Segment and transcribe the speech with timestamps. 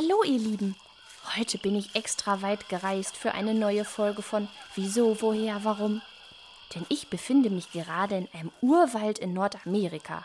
[0.00, 0.76] Hallo ihr Lieben.
[1.36, 6.02] Heute bin ich extra weit gereist für eine neue Folge von Wieso, woher, warum.
[6.72, 10.24] Denn ich befinde mich gerade in einem Urwald in Nordamerika.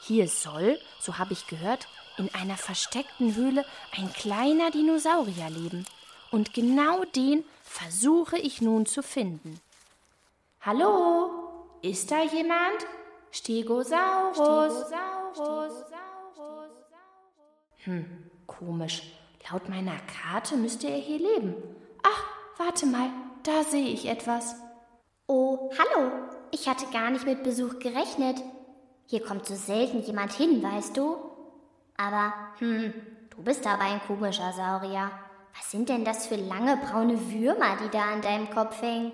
[0.00, 1.86] Hier soll, so habe ich gehört,
[2.18, 3.64] in einer versteckten Höhle
[3.96, 5.86] ein kleiner Dinosaurier leben.
[6.32, 9.60] Und genau den versuche ich nun zu finden.
[10.62, 11.30] Hallo?
[11.80, 12.84] Ist da jemand?
[13.30, 14.88] Stegosaurus.
[14.88, 15.72] Stegosaurus.
[17.84, 19.02] Hm, komisch.
[19.50, 21.54] Laut meiner Karte müsste er hier leben.
[22.02, 22.24] Ach,
[22.58, 23.10] warte mal,
[23.42, 24.54] da sehe ich etwas.
[25.26, 26.10] Oh, hallo.
[26.50, 28.42] Ich hatte gar nicht mit Besuch gerechnet.
[29.06, 31.16] Hier kommt so selten jemand hin, weißt du?
[31.96, 32.92] Aber, hm,
[33.30, 35.10] du bist aber ein komischer Saurier.
[35.56, 39.12] Was sind denn das für lange braune Würmer, die da an deinem Kopf hängen?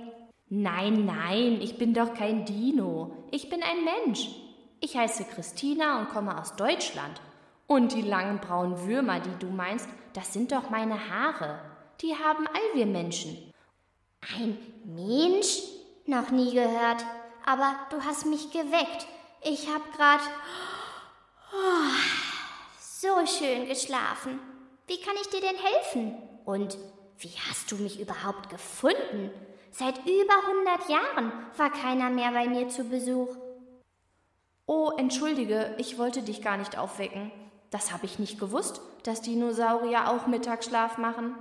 [0.48, 3.12] Nein, nein, ich bin doch kein Dino.
[3.30, 4.28] Ich bin ein Mensch.
[4.80, 7.20] Ich heiße Christina und komme aus Deutschland.
[7.68, 11.60] Und die langen braunen Würmer, die du meinst, das sind doch meine Haare.
[12.00, 13.52] Die haben all wir Menschen.
[14.36, 15.60] Ein Mensch?
[16.06, 17.04] Noch nie gehört.
[17.44, 19.06] Aber du hast mich geweckt.
[19.42, 20.20] Ich hab grad
[21.52, 21.92] oh,
[22.80, 24.40] so schön geschlafen.
[24.86, 26.16] Wie kann ich dir denn helfen?
[26.46, 26.78] Und
[27.18, 29.30] wie hast du mich überhaupt gefunden?
[29.70, 33.36] Seit über 100 Jahren war keiner mehr bei mir zu Besuch.
[34.64, 37.30] Oh, entschuldige, ich wollte dich gar nicht aufwecken.
[37.70, 41.34] Das habe ich nicht gewusst, dass Dinosaurier auch Mittagsschlaf machen.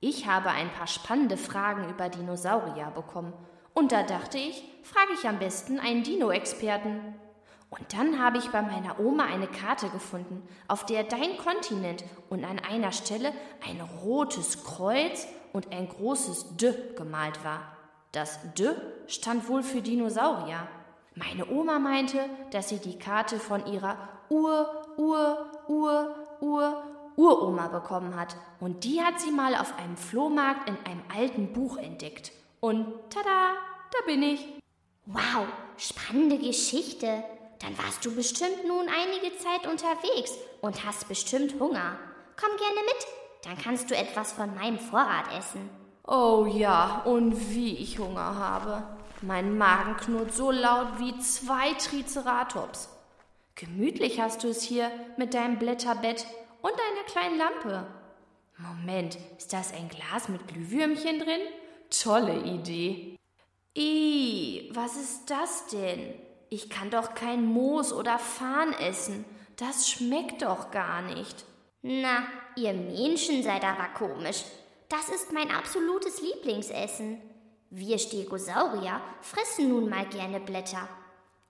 [0.00, 3.32] Ich habe ein paar spannende Fragen über Dinosaurier bekommen.
[3.74, 7.14] Und da dachte ich, frage ich am besten einen Dino-Experten.
[7.70, 12.44] Und dann habe ich bei meiner Oma eine Karte gefunden, auf der dein Kontinent und
[12.44, 13.32] an einer Stelle
[13.68, 17.76] ein rotes Kreuz und ein großes D gemalt war.
[18.12, 18.70] Das D
[19.06, 20.66] stand wohl für Dinosaurier.
[21.18, 22.20] Meine Oma meinte,
[22.52, 23.96] dass sie die Karte von ihrer
[24.28, 26.84] Ur, Ur, Ur, Ur,
[27.16, 28.36] Uroma bekommen hat.
[28.60, 32.30] Und die hat sie mal auf einem Flohmarkt in einem alten Buch entdeckt.
[32.60, 33.54] Und tada,
[33.90, 34.46] da bin ich.
[35.06, 37.24] Wow, spannende Geschichte.
[37.60, 41.98] Dann warst du bestimmt nun einige Zeit unterwegs und hast bestimmt Hunger.
[42.40, 43.06] Komm gerne mit,
[43.42, 45.68] dann kannst du etwas von meinem Vorrat essen.
[46.06, 48.97] Oh ja, und wie ich Hunger habe.
[49.22, 52.88] Mein Magen knurrt so laut wie zwei Triceratops.
[53.56, 56.24] Gemütlich hast du es hier mit deinem Blätterbett
[56.62, 57.86] und deiner kleinen Lampe.
[58.58, 61.40] Moment, ist das ein Glas mit Glühwürmchen drin?
[61.90, 63.16] Tolle Idee.
[63.76, 66.14] Ih, was ist das denn?
[66.48, 69.24] Ich kann doch kein Moos oder Farn essen.
[69.56, 71.44] Das schmeckt doch gar nicht.
[71.82, 72.22] Na,
[72.54, 74.44] ihr Menschen seid aber komisch.
[74.88, 77.20] Das ist mein absolutes Lieblingsessen.
[77.70, 80.88] Wir Stegosaurier fressen nun mal gerne Blätter.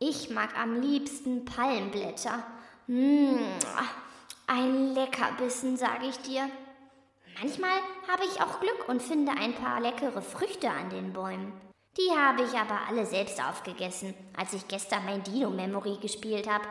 [0.00, 2.42] Ich mag am liebsten Palmblätter.
[2.88, 3.38] Mmh,
[4.48, 6.50] ein Leckerbissen, sage ich dir.
[7.40, 11.52] Manchmal habe ich auch Glück und finde ein paar leckere Früchte an den Bäumen.
[11.96, 16.64] Die habe ich aber alle selbst aufgegessen, als ich gestern mein Dino-Memory gespielt habe.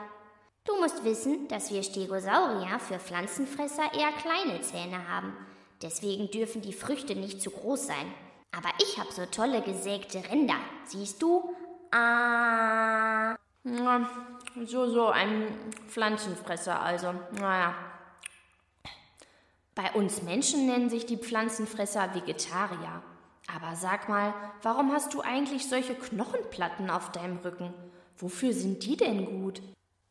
[0.66, 5.34] Du musst wissen, dass wir Stegosaurier für Pflanzenfresser eher kleine Zähne haben.
[5.82, 8.14] Deswegen dürfen die Früchte nicht zu groß sein.
[8.52, 10.58] Aber ich habe so tolle gesägte Ränder.
[10.86, 11.56] Siehst du?
[11.92, 13.36] Ah.
[14.66, 15.48] So, so ein
[15.88, 17.14] Pflanzenfresser also.
[17.34, 17.76] Naja.
[19.76, 23.04] Bei uns Menschen nennen sich die Pflanzenfresser Vegetarier.
[23.54, 27.74] Aber sag mal, warum hast du eigentlich solche Knochenplatten auf deinem Rücken?
[28.18, 29.62] Wofür sind die denn gut?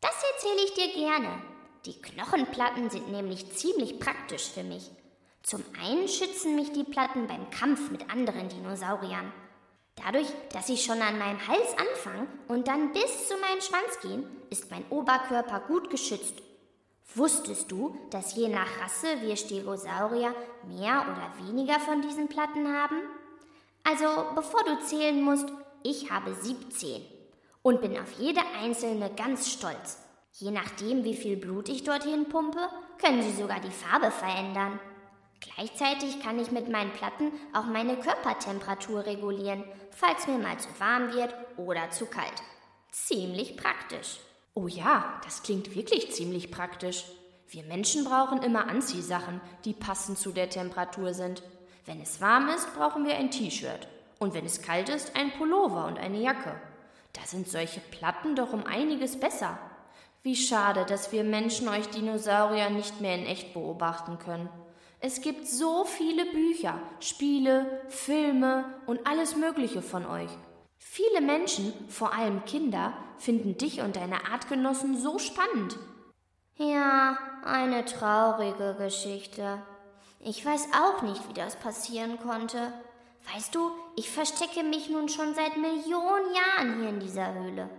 [0.01, 1.43] Das erzähle ich dir gerne.
[1.85, 4.91] Die Knochenplatten sind nämlich ziemlich praktisch für mich.
[5.47, 9.33] Zum einen schützen mich die Platten beim Kampf mit anderen Dinosauriern.
[9.95, 14.27] Dadurch, dass sie schon an meinem Hals anfangen und dann bis zu meinem Schwanz gehen,
[14.51, 16.43] ist mein Oberkörper gut geschützt.
[17.15, 20.35] Wusstest du, dass je nach Rasse wir Stegosaurier
[20.67, 23.03] mehr oder weniger von diesen Platten haben?
[23.85, 25.49] Also, bevor du zählen musst,
[25.85, 27.03] ich habe 17
[27.63, 29.99] und bin auf jede einzelne ganz stolz.
[30.33, 32.69] Je nachdem, wie viel Blut ich dorthin pumpe,
[32.99, 34.81] können sie sogar die Farbe verändern.
[35.41, 41.13] Gleichzeitig kann ich mit meinen Platten auch meine Körpertemperatur regulieren, falls mir mal zu warm
[41.13, 42.43] wird oder zu kalt.
[42.91, 44.19] Ziemlich praktisch.
[44.55, 47.05] Oh ja, das klingt wirklich ziemlich praktisch.
[47.49, 51.43] Wir Menschen brauchen immer Anziehsachen, die passend zu der Temperatur sind.
[51.85, 53.87] Wenn es warm ist, brauchen wir ein T-Shirt.
[54.19, 56.61] Und wenn es kalt ist, ein Pullover und eine Jacke.
[57.13, 59.59] Da sind solche Platten doch um einiges besser.
[60.23, 64.49] Wie schade, dass wir Menschen euch Dinosaurier nicht mehr in echt beobachten können.
[65.07, 70.31] Es gibt so viele Bücher, Spiele, Filme und alles Mögliche von euch.
[70.79, 75.79] Viele Menschen, vor allem Kinder, finden dich und deine Artgenossen so spannend.
[76.57, 79.63] Ja, eine traurige Geschichte.
[80.19, 82.73] Ich weiß auch nicht, wie das passieren konnte.
[83.33, 87.71] Weißt du, ich verstecke mich nun schon seit Millionen Jahren hier in dieser Höhle.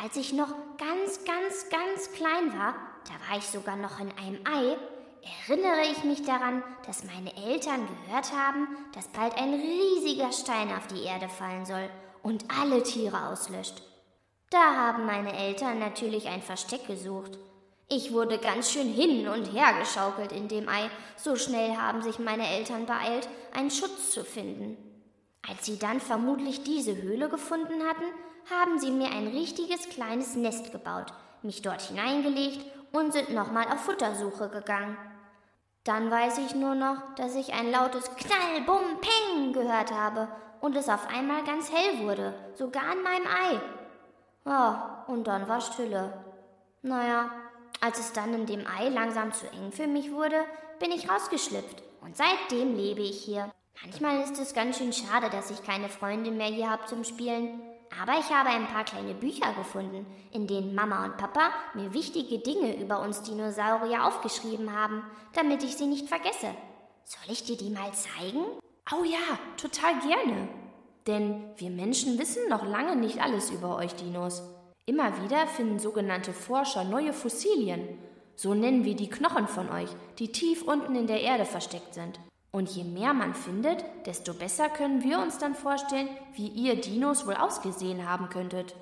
[0.00, 2.76] Als ich noch ganz, ganz, ganz klein war,
[3.08, 4.76] da war ich sogar noch in einem Ei,
[5.22, 10.86] erinnere ich mich daran, dass meine Eltern gehört haben, dass bald ein riesiger Stein auf
[10.86, 11.88] die Erde fallen soll
[12.22, 13.82] und alle Tiere auslöscht.
[14.50, 17.38] Da haben meine Eltern natürlich ein Versteck gesucht.
[17.88, 22.18] Ich wurde ganz schön hin und her geschaukelt in dem Ei, so schnell haben sich
[22.18, 24.76] meine Eltern beeilt, einen Schutz zu finden.
[25.48, 28.04] Als sie dann vermutlich diese Höhle gefunden hatten,
[28.50, 31.12] haben sie mir ein richtiges kleines Nest gebaut,
[31.42, 32.60] mich dort hineingelegt
[32.92, 34.96] und sind nochmal auf Futtersuche gegangen.
[35.84, 40.28] Dann weiß ich nur noch, dass ich ein lautes Knall, Bum, Peng gehört habe
[40.60, 43.60] und es auf einmal ganz hell wurde, sogar an meinem Ei.
[44.44, 46.12] Ja, und dann war Stille.
[46.82, 47.30] Naja,
[47.80, 50.44] als es dann in dem Ei langsam zu eng für mich wurde,
[50.78, 53.50] bin ich rausgeschlüpft und seitdem lebe ich hier.
[53.82, 57.62] Manchmal ist es ganz schön schade, dass ich keine Freunde mehr hier habe zum Spielen.
[57.98, 62.38] Aber ich habe ein paar kleine Bücher gefunden, in denen Mama und Papa mir wichtige
[62.38, 65.02] Dinge über uns Dinosaurier aufgeschrieben haben,
[65.32, 66.54] damit ich sie nicht vergesse.
[67.04, 68.44] Soll ich dir die mal zeigen?
[68.92, 70.48] Oh ja, total gerne.
[71.06, 74.42] Denn wir Menschen wissen noch lange nicht alles über euch Dinos.
[74.86, 77.98] Immer wieder finden sogenannte Forscher neue Fossilien.
[78.36, 82.20] So nennen wir die Knochen von euch, die tief unten in der Erde versteckt sind.
[82.52, 87.26] Und je mehr man findet, desto besser können wir uns dann vorstellen, wie ihr Dinos
[87.26, 88.74] wohl ausgesehen haben könntet.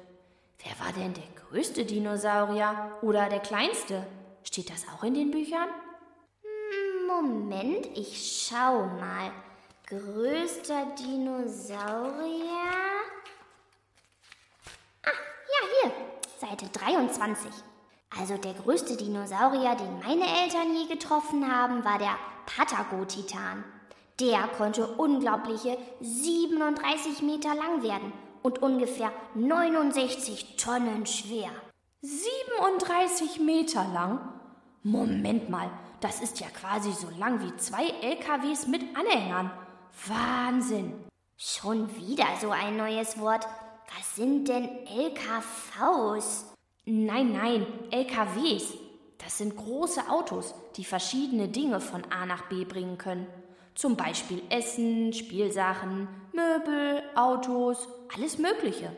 [0.65, 4.07] Wer war denn der größte Dinosaurier oder der kleinste?
[4.43, 5.69] Steht das auch in den Büchern?
[7.07, 9.31] Moment, ich schau mal.
[9.87, 12.43] Größter Dinosaurier?
[15.03, 15.93] Ah, ja, hier,
[16.39, 17.51] Seite 23.
[18.19, 22.17] Also der größte Dinosaurier, den meine Eltern je getroffen haben, war der
[22.49, 23.65] Patago-Titan.
[24.19, 28.13] Der konnte unglaubliche 37 Meter lang werden
[28.43, 31.51] und ungefähr 69 Tonnen schwer.
[32.01, 34.21] 37 Meter lang?
[34.83, 39.51] Moment mal, das ist ja quasi so lang wie zwei LKWs mit Anhängern.
[40.07, 40.95] Wahnsinn!
[41.37, 43.47] Schon wieder so ein neues Wort.
[43.97, 46.47] Was sind denn LKVs?
[46.87, 48.75] Nein, nein, LKWs.
[49.19, 53.27] Das sind große Autos, die verschiedene Dinge von A nach B bringen können.
[53.75, 58.91] Zum Beispiel Essen, Spielsachen, Möbel, Autos, alles Mögliche.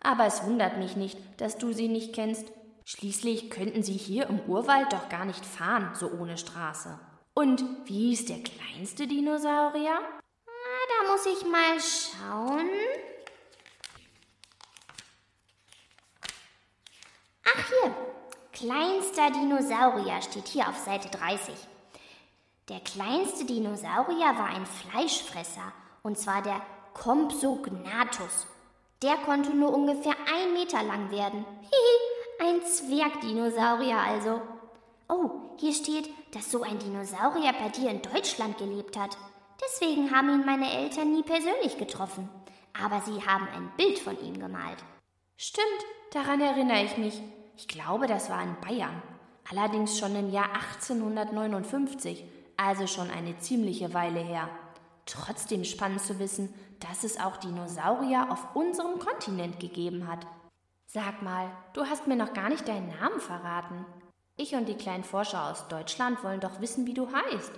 [0.00, 2.50] Aber es wundert mich nicht, dass du sie nicht kennst.
[2.86, 6.98] Schließlich könnten sie hier im Urwald doch gar nicht fahren, so ohne Straße.
[7.34, 9.98] Und wie hieß der kleinste Dinosaurier?
[9.98, 12.68] Ah, da muss ich mal schauen.
[17.44, 17.94] Ach hier,
[18.60, 21.54] kleinster Dinosaurier steht hier auf Seite 30.
[22.68, 25.72] Der kleinste Dinosaurier war ein Fleischfresser,
[26.02, 26.60] und zwar der
[26.92, 28.46] Compsognathus.
[29.00, 31.46] Der konnte nur ungefähr ein Meter lang werden.
[31.62, 34.42] Hihi, ein Zwergdinosaurier also.
[35.08, 39.16] Oh, hier steht, dass so ein Dinosaurier bei dir in Deutschland gelebt hat.
[39.64, 42.28] Deswegen haben ihn meine Eltern nie persönlich getroffen.
[42.78, 44.84] Aber sie haben ein Bild von ihm gemalt.
[45.38, 45.66] Stimmt,
[46.12, 47.22] daran erinnere ich mich.
[47.60, 49.02] Ich glaube, das war in Bayern.
[49.50, 52.24] Allerdings schon im Jahr 1859,
[52.56, 54.48] also schon eine ziemliche Weile her.
[55.04, 60.26] Trotzdem spannend zu wissen, dass es auch Dinosaurier auf unserem Kontinent gegeben hat.
[60.86, 63.84] Sag mal, du hast mir noch gar nicht deinen Namen verraten.
[64.38, 67.52] Ich und die kleinen Forscher aus Deutschland wollen doch wissen, wie du heißt.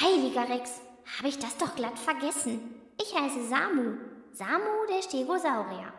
[0.00, 0.80] Heiliger Rex,
[1.18, 2.74] habe ich das doch glatt vergessen.
[2.98, 3.98] Ich heiße Samu.
[4.32, 5.92] Samu der Stegosaurier.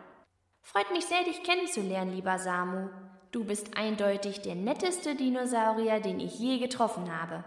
[0.60, 2.88] Freut mich sehr, dich kennenzulernen, lieber Samu.
[3.32, 7.42] Du bist eindeutig der netteste Dinosaurier, den ich je getroffen habe.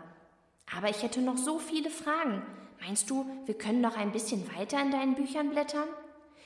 [0.76, 2.42] Aber ich hätte noch so viele Fragen.
[2.82, 5.88] Meinst du, wir können noch ein bisschen weiter in deinen Büchern blättern?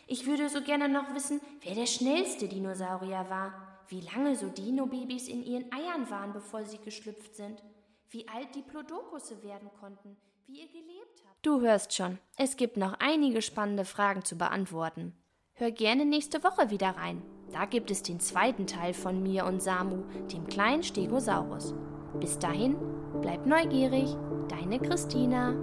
[0.08, 3.54] Ich würde so gerne noch wissen, wer der schnellste Dinosaurier war,
[3.88, 7.64] wie lange so Dino-Babys in ihren Eiern waren, bevor sie geschlüpft sind,
[8.10, 10.18] wie alt die Plodokusse werden konnten,
[10.48, 11.46] wie ihr gelebt habt.
[11.46, 15.14] Du hörst schon, es gibt noch einige spannende Fragen zu beantworten.
[15.54, 17.22] Hör gerne nächste Woche wieder rein.
[17.52, 21.74] Da gibt es den zweiten Teil von mir und Samu, dem kleinen Stegosaurus.
[22.20, 22.76] Bis dahin,
[23.22, 24.16] bleib neugierig,
[24.48, 25.56] deine Christina.